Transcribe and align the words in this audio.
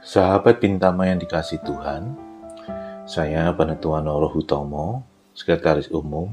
Sahabat 0.00 0.64
Bintama 0.64 1.04
yang 1.12 1.20
dikasih 1.20 1.60
Tuhan, 1.60 2.16
saya 3.04 3.52
Penetuan 3.52 4.08
Noro 4.08 4.32
Hutomo, 4.32 5.04
Sekretaris 5.36 5.92
Umum 5.92 6.32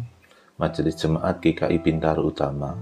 Majelis 0.55 0.95
Jemaat 0.95 1.43
GKI 1.43 1.75
Bintaro 1.84 2.31
Utama, 2.31 2.80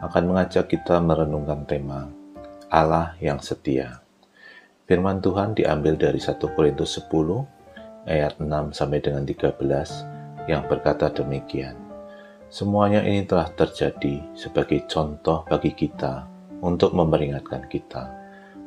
akan 0.00 0.24
mengajak 0.32 0.72
kita 0.72 0.96
merenungkan 1.04 1.68
tema 1.68 2.08
Allah 2.72 3.12
yang 3.20 3.36
setia. 3.44 4.00
Firman 4.88 5.20
Tuhan 5.20 5.52
diambil 5.52 6.00
dari 6.00 6.16
1 6.16 6.40
Korintus 6.40 6.96
10 7.04 8.08
ayat 8.08 8.40
6 8.40 8.48
sampai 8.72 9.04
dengan 9.04 9.28
13 9.28 9.60
yang 10.48 10.64
berkata 10.64 11.12
demikian. 11.12 11.76
Semuanya 12.48 13.04
ini 13.04 13.28
telah 13.28 13.52
terjadi 13.52 14.24
sebagai 14.32 14.88
contoh 14.88 15.44
bagi 15.44 15.76
kita 15.76 16.24
untuk 16.64 16.96
memperingatkan 16.96 17.68
kita 17.68 18.23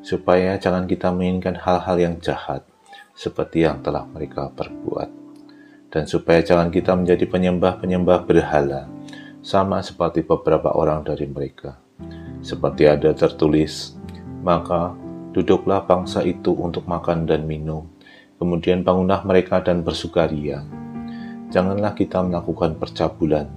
supaya 0.08 0.56
jangan 0.56 0.88
kita 0.88 1.12
menginginkan 1.12 1.60
hal-hal 1.60 2.00
yang 2.00 2.16
jahat 2.24 2.64
seperti 3.12 3.68
yang 3.68 3.84
telah 3.84 4.08
mereka 4.08 4.48
perbuat. 4.56 5.12
Dan 5.92 6.08
supaya 6.08 6.40
jangan 6.40 6.72
kita 6.72 6.96
menjadi 6.96 7.28
penyembah-penyembah 7.28 8.24
berhala, 8.24 8.88
sama 9.44 9.84
seperti 9.84 10.24
beberapa 10.24 10.72
orang 10.72 11.04
dari 11.04 11.28
mereka. 11.28 11.76
Seperti 12.40 12.88
ada 12.88 13.12
tertulis, 13.12 14.00
maka 14.48 14.96
duduklah 15.36 15.84
bangsa 15.84 16.24
itu 16.24 16.56
untuk 16.56 16.88
makan 16.88 17.28
dan 17.28 17.44
minum, 17.44 17.92
kemudian 18.40 18.88
bangunlah 18.88 19.28
mereka 19.28 19.60
dan 19.60 19.84
bersukaria. 19.84 20.64
Janganlah 21.52 21.92
kita 21.96 22.24
melakukan 22.24 22.80
percabulan, 22.80 23.48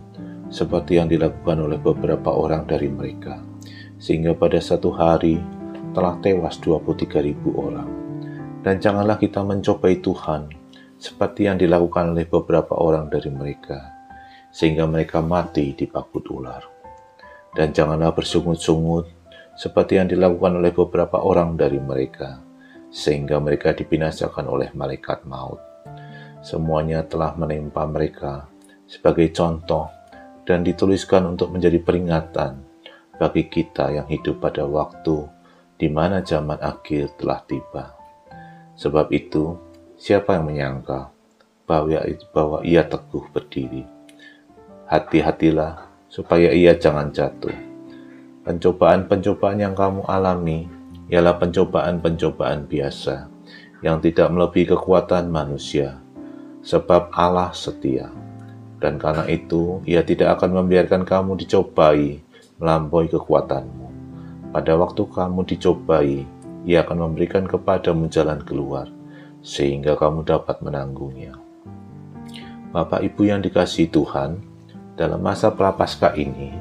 seperti 0.51 0.99
yang 0.99 1.07
dilakukan 1.07 1.63
oleh 1.63 1.79
beberapa 1.79 2.35
orang 2.35 2.67
dari 2.67 2.91
mereka, 2.91 3.39
sehingga 4.03 4.35
pada 4.35 4.59
satu 4.59 4.91
hari 4.95 5.60
telah 5.91 6.15
tewas 6.23 6.59
23.000 6.63 7.35
orang. 7.55 7.91
Dan 8.61 8.77
janganlah 8.77 9.17
kita 9.17 9.41
mencobai 9.41 9.99
Tuhan 10.05 10.53
seperti 11.01 11.49
yang 11.49 11.57
dilakukan 11.57 12.13
oleh 12.13 12.29
beberapa 12.29 12.77
orang 12.77 13.09
dari 13.09 13.33
mereka, 13.33 13.97
sehingga 14.53 14.85
mereka 14.85 15.25
mati 15.25 15.73
di 15.73 15.89
pakut 15.89 16.23
ular. 16.29 16.63
Dan 17.57 17.73
janganlah 17.73 18.13
bersungut-sungut 18.13 19.09
seperti 19.57 19.97
yang 19.97 20.07
dilakukan 20.07 20.61
oleh 20.61 20.71
beberapa 20.77 21.25
orang 21.25 21.57
dari 21.57 21.81
mereka, 21.81 22.45
sehingga 22.93 23.41
mereka 23.41 23.73
dibinasakan 23.73 24.47
oleh 24.47 24.69
malaikat 24.77 25.25
maut. 25.25 25.59
Semuanya 26.45 27.05
telah 27.05 27.33
menimpa 27.37 27.89
mereka 27.89 28.49
sebagai 28.85 29.29
contoh 29.33 29.89
dan 30.45 30.65
dituliskan 30.65 31.25
untuk 31.29 31.53
menjadi 31.53 31.81
peringatan 31.81 32.61
bagi 33.21 33.49
kita 33.49 33.93
yang 33.93 34.09
hidup 34.09 34.41
pada 34.41 34.65
waktu 34.65 35.40
di 35.81 35.89
mana 35.89 36.21
zaman 36.21 36.61
akhir 36.61 37.17
telah 37.17 37.41
tiba. 37.49 37.97
Sebab 38.77 39.09
itu, 39.17 39.57
siapa 39.97 40.37
yang 40.37 40.45
menyangka 40.45 41.09
bahwa, 41.65 42.61
ia 42.61 42.85
teguh 42.85 43.25
berdiri? 43.33 43.89
Hati-hatilah 44.93 45.89
supaya 46.13 46.53
ia 46.53 46.77
jangan 46.77 47.09
jatuh. 47.09 47.57
Pencobaan-pencobaan 48.45 49.65
yang 49.65 49.73
kamu 49.73 50.05
alami 50.05 50.69
ialah 51.09 51.41
pencobaan-pencobaan 51.41 52.69
biasa 52.69 53.33
yang 53.81 54.05
tidak 54.05 54.29
melebihi 54.29 54.77
kekuatan 54.77 55.33
manusia, 55.33 55.97
sebab 56.61 57.09
Allah 57.17 57.57
setia. 57.57 58.13
Dan 58.77 59.01
karena 59.01 59.25
itu, 59.33 59.81
ia 59.89 60.05
tidak 60.05 60.37
akan 60.37 60.61
membiarkan 60.61 61.09
kamu 61.09 61.41
dicobai 61.41 62.21
melampaui 62.61 63.09
kekuatanmu 63.09 63.80
pada 64.51 64.75
waktu 64.75 65.07
kamu 65.07 65.47
dicobai, 65.47 66.27
ia 66.67 66.83
akan 66.83 67.11
memberikan 67.11 67.47
kepadamu 67.47 68.11
jalan 68.11 68.43
keluar, 68.43 68.91
sehingga 69.41 69.95
kamu 69.95 70.27
dapat 70.27 70.59
menanggungnya. 70.61 71.39
Bapak 72.71 73.03
Ibu 73.03 73.31
yang 73.31 73.41
dikasih 73.43 73.91
Tuhan, 73.91 74.43
dalam 74.99 75.23
masa 75.23 75.55
prapaskah 75.55 76.15
ini, 76.19 76.55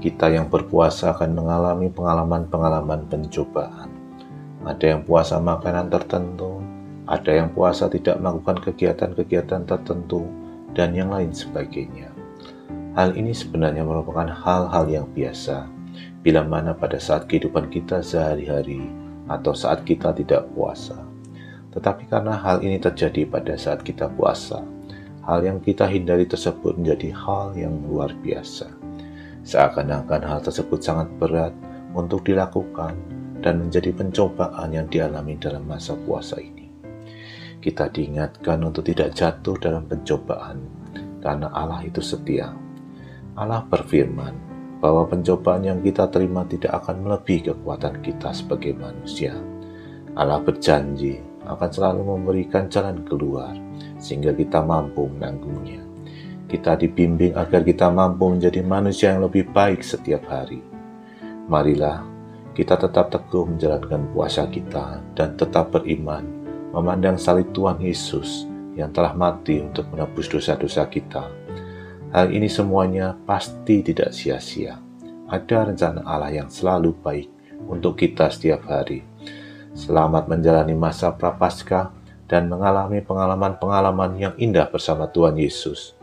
kita 0.00 0.32
yang 0.32 0.48
berpuasa 0.48 1.12
akan 1.12 1.36
mengalami 1.36 1.92
pengalaman-pengalaman 1.92 3.04
pencobaan. 3.08 3.92
Ada 4.64 4.96
yang 4.96 5.00
puasa 5.04 5.36
makanan 5.40 5.92
tertentu, 5.92 6.60
ada 7.04 7.32
yang 7.32 7.52
puasa 7.52 7.88
tidak 7.88 8.16
melakukan 8.20 8.64
kegiatan-kegiatan 8.64 9.68
tertentu, 9.68 10.24
dan 10.72 10.96
yang 10.96 11.12
lain 11.12 11.32
sebagainya. 11.36 12.08
Hal 12.96 13.14
ini 13.14 13.30
sebenarnya 13.30 13.84
merupakan 13.86 14.26
hal-hal 14.26 14.84
yang 14.90 15.06
biasa, 15.14 15.79
bila 16.20 16.44
mana 16.44 16.76
pada 16.76 17.00
saat 17.00 17.24
kehidupan 17.24 17.72
kita 17.72 18.04
sehari-hari 18.04 18.84
atau 19.30 19.56
saat 19.56 19.86
kita 19.88 20.12
tidak 20.12 20.44
puasa. 20.52 21.00
Tetapi 21.70 22.10
karena 22.10 22.34
hal 22.34 22.60
ini 22.66 22.82
terjadi 22.82 23.24
pada 23.30 23.54
saat 23.54 23.80
kita 23.86 24.10
puasa, 24.10 24.60
hal 25.24 25.40
yang 25.46 25.62
kita 25.62 25.86
hindari 25.86 26.26
tersebut 26.26 26.76
menjadi 26.76 27.14
hal 27.14 27.54
yang 27.54 27.72
luar 27.86 28.10
biasa. 28.20 28.68
Seakan-akan 29.46 30.22
hal 30.26 30.40
tersebut 30.44 30.82
sangat 30.82 31.08
berat 31.16 31.54
untuk 31.94 32.26
dilakukan 32.26 32.92
dan 33.40 33.62
menjadi 33.62 33.94
pencobaan 33.96 34.68
yang 34.74 34.90
dialami 34.90 35.38
dalam 35.40 35.64
masa 35.64 35.96
puasa 35.96 36.36
ini. 36.36 36.68
Kita 37.60 37.88
diingatkan 37.88 38.60
untuk 38.60 38.84
tidak 38.88 39.16
jatuh 39.16 39.56
dalam 39.56 39.88
pencobaan 39.88 40.60
karena 41.24 41.48
Allah 41.52 41.84
itu 41.84 42.02
setia. 42.04 42.52
Allah 43.36 43.64
berfirman, 43.64 44.49
bahwa 44.80 45.04
pencobaan 45.04 45.68
yang 45.68 45.78
kita 45.84 46.08
terima 46.08 46.42
tidak 46.48 46.72
akan 46.82 47.04
melebihi 47.04 47.52
kekuatan 47.52 48.00
kita 48.00 48.32
sebagai 48.32 48.72
manusia. 48.72 49.36
Allah 50.16 50.40
berjanji 50.40 51.20
akan 51.44 51.70
selalu 51.70 52.02
memberikan 52.16 52.66
jalan 52.72 53.04
keluar 53.04 53.52
sehingga 54.00 54.32
kita 54.32 54.64
mampu 54.64 55.06
menanggungnya. 55.06 55.84
Kita 56.50 56.74
dibimbing 56.74 57.36
agar 57.38 57.62
kita 57.62 57.92
mampu 57.92 58.26
menjadi 58.26 58.64
manusia 58.66 59.14
yang 59.14 59.22
lebih 59.22 59.46
baik 59.54 59.86
setiap 59.86 60.26
hari. 60.26 60.64
Marilah 61.46 62.02
kita 62.56 62.74
tetap 62.74 63.14
teguh 63.14 63.46
menjalankan 63.46 64.10
puasa 64.10 64.50
kita 64.50 64.98
dan 65.14 65.38
tetap 65.38 65.70
beriman, 65.70 66.26
memandang 66.74 67.14
salib 67.14 67.54
Tuhan 67.54 67.78
Yesus 67.78 68.50
yang 68.74 68.90
telah 68.90 69.14
mati 69.14 69.62
untuk 69.62 69.86
menebus 69.94 70.26
dosa-dosa 70.26 70.90
kita 70.90 71.30
Hal 72.10 72.34
ini 72.34 72.50
semuanya 72.50 73.14
pasti 73.22 73.86
tidak 73.86 74.10
sia-sia. 74.10 74.82
Ada 75.30 75.70
rencana 75.70 76.02
Allah 76.02 76.42
yang 76.42 76.50
selalu 76.50 76.90
baik 76.98 77.30
untuk 77.70 78.02
kita 78.02 78.26
setiap 78.34 78.66
hari. 78.66 79.06
Selamat 79.78 80.26
menjalani 80.26 80.74
masa 80.74 81.14
prapaskah 81.14 81.94
dan 82.26 82.50
mengalami 82.50 82.98
pengalaman-pengalaman 82.98 84.18
yang 84.18 84.34
indah 84.42 84.66
bersama 84.66 85.06
Tuhan 85.06 85.38
Yesus. 85.38 85.94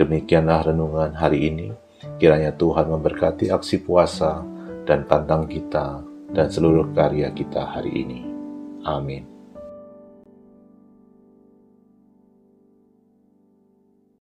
Demikianlah 0.00 0.72
renungan 0.72 1.12
hari 1.12 1.52
ini. 1.52 1.76
Kiranya 2.16 2.56
Tuhan 2.56 2.88
memberkati 2.88 3.52
aksi 3.52 3.84
puasa 3.84 4.40
dan 4.88 5.04
pantang 5.04 5.44
kita 5.44 6.00
dan 6.32 6.48
seluruh 6.48 6.88
karya 6.96 7.28
kita 7.36 7.68
hari 7.68 7.92
ini. 7.92 8.20
Amin. 8.88 9.33